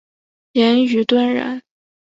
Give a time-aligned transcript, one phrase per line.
[0.53, 1.61] 严虞敦人。